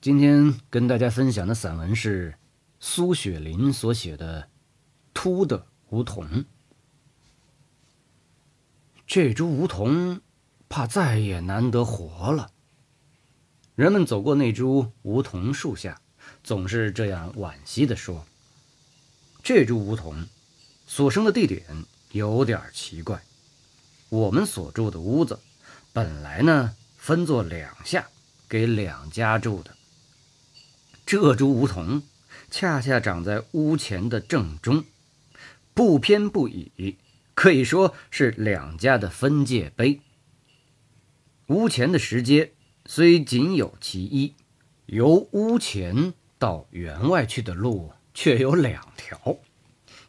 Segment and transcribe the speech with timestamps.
[0.00, 2.34] 今天跟大家分享的散文是
[2.78, 4.44] 苏雪林所写的
[5.12, 6.26] 《秃的梧桐》。
[9.06, 10.22] 这株梧桐
[10.70, 12.50] 怕再也难得活了。
[13.74, 16.00] 人们走过那株梧桐树下，
[16.42, 18.24] 总是这样惋惜地说
[19.44, 20.26] ：“这株梧桐
[20.86, 21.62] 所生的地点
[22.12, 23.22] 有点奇怪。
[24.08, 25.38] 我们所住的屋子
[25.92, 28.08] 本来呢分作两下，
[28.48, 29.76] 给两家住的。”
[31.10, 32.04] 这株梧桐
[32.52, 34.84] 恰恰长在屋前的正中，
[35.74, 36.98] 不偏不倚，
[37.34, 39.98] 可以说是两家的分界碑。
[41.48, 42.52] 屋前的石阶
[42.86, 44.34] 虽仅有其一，
[44.86, 49.38] 由屋前到园外去的路却有两条，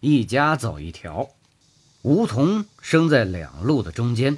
[0.01, 1.31] 一家走一条。
[2.03, 4.37] 梧桐生在两路的中间，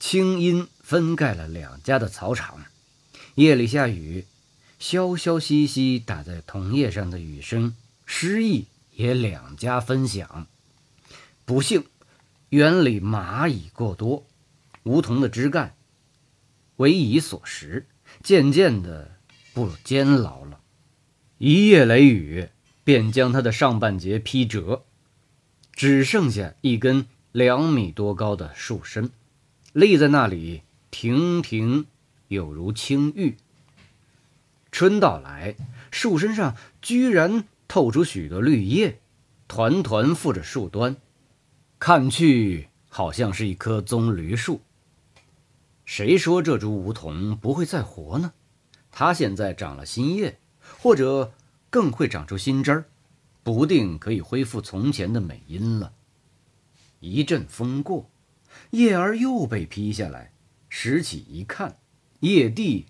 [0.00, 2.64] 青阴分盖了两家的草场，
[3.34, 4.24] 夜里下雨。
[4.84, 10.46] 潇潇兮兮打在桐叶上的雨声，诗意也两家分享。
[11.46, 11.84] 不幸，
[12.50, 14.26] 园里蚂蚁过多，
[14.82, 15.74] 梧桐的枝干
[16.76, 17.86] 为蚁所食，
[18.22, 19.16] 渐渐的
[19.54, 20.60] 不坚牢了。
[21.38, 22.50] 一夜雷雨
[22.84, 24.84] 便将它的上半截劈折，
[25.72, 29.10] 只剩下一根两米多高的树身，
[29.72, 30.60] 立在那里，
[30.90, 31.86] 亭亭
[32.28, 33.38] 有如青玉。
[34.74, 35.54] 春到来，
[35.92, 38.98] 树身上居然透出许多绿叶，
[39.46, 40.96] 团团附着树端，
[41.78, 44.60] 看去好像是一棵棕榈树。
[45.84, 48.32] 谁说这株梧桐不会再活呢？
[48.90, 50.40] 它现在长了新叶，
[50.80, 51.32] 或者
[51.70, 52.84] 更会长出新枝儿，
[53.44, 55.92] 不定可以恢复从前的美音了。
[56.98, 58.10] 一阵风过，
[58.70, 60.32] 叶儿又被劈下来，
[60.68, 61.78] 拾起一看，
[62.18, 62.86] 叶蒂。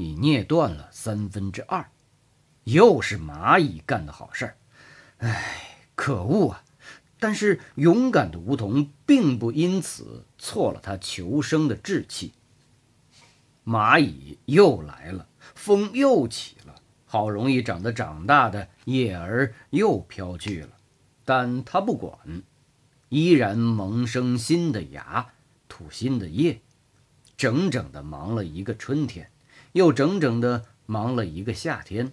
[0.00, 1.90] 已捏断了三分之二，
[2.64, 4.56] 又是蚂蚁干的好事儿。
[5.18, 6.64] 唉，可恶啊！
[7.18, 12.32] 但是勇敢的梧桐并不因此错了他求生的志气。
[13.62, 20.70] 蚂蚁又来了，风又起了，好容易长得长大的叶儿又飘去了，
[21.26, 22.42] 但他不管，
[23.10, 25.34] 依然萌生新的芽，
[25.68, 26.62] 吐新的叶，
[27.36, 29.30] 整整的忙了一个春天。
[29.72, 32.12] 又整整的忙了一个夏天。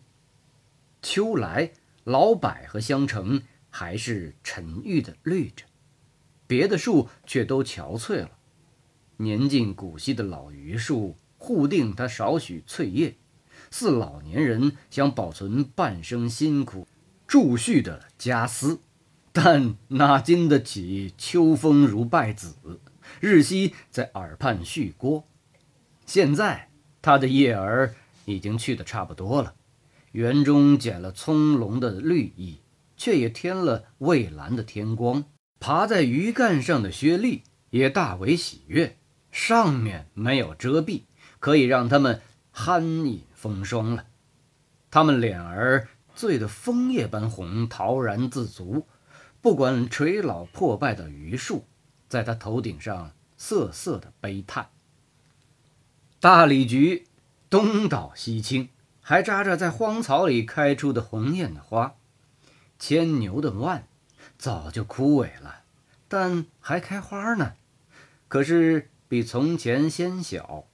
[1.01, 1.72] 秋来，
[2.03, 5.66] 老柏和香橙还是沉郁的绿着，
[6.46, 8.31] 别的树却都憔悴了。
[9.17, 13.16] 年近古稀的老榆树护定它少许翠叶，
[13.72, 16.88] 似老年人想保存半生辛苦
[17.28, 18.79] 贮蓄的家私，
[19.31, 22.56] 但哪经得起秋风如败子，
[23.19, 25.23] 日夕在耳畔絮聒。
[26.06, 26.66] 现在。
[27.07, 27.95] 它的叶儿
[28.25, 29.53] 已经去得差不多了，
[30.12, 32.59] 园中减了葱茏的绿意，
[32.97, 35.23] 却也添了蔚蓝的天光。
[35.57, 38.97] 爬在鱼干上的薛丽也大为喜悦，
[39.31, 41.03] 上面没有遮蔽，
[41.40, 42.19] 可以让他们
[42.53, 44.03] 酣饮风霜了。
[44.91, 48.85] 他们脸儿醉得枫叶般红，陶然自足，
[49.40, 51.63] 不管垂老破败的榆树，
[52.09, 54.67] 在他头顶上瑟瑟的悲叹。
[56.19, 57.05] 大李菊
[57.47, 58.69] 东倒西倾，
[59.01, 61.94] 还扎着在荒草里开出的红艳的花。
[62.79, 63.88] 牵牛的蔓
[64.38, 65.61] 早就枯萎了，
[66.07, 67.53] 但还开花呢。
[68.28, 70.66] 可是比从前纤小。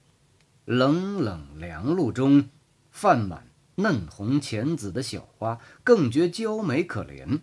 [0.64, 2.48] 冷冷凉露中
[2.90, 7.40] 泛满嫩红浅紫的小花，更觉娇美可怜。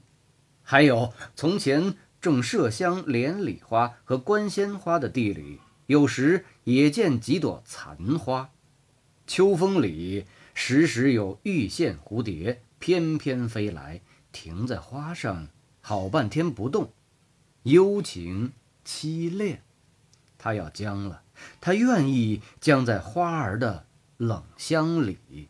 [0.63, 5.59] 还有从前种麝香、连理花和观仙花的地里。
[5.91, 8.51] 有时也见几朵残花，
[9.27, 13.99] 秋风里时时有玉线蝴蝶翩翩飞来，
[14.31, 15.49] 停在花上
[15.81, 16.93] 好半天不动，
[17.63, 18.53] 幽情
[18.85, 19.63] 凄恋。
[20.37, 21.23] 它要僵了，
[21.59, 23.85] 它愿意僵在花儿的
[24.15, 25.49] 冷香里。